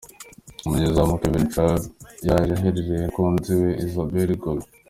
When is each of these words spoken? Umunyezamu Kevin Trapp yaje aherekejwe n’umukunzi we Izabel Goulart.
Umunyezamu 0.65 1.19
Kevin 1.21 1.45
Trapp 1.51 1.81
yaje 2.27 2.51
aherekejwe 2.55 2.93
n’umukunzi 2.95 3.51
we 3.61 3.69
Izabel 3.85 4.29
Goulart. 4.43 4.69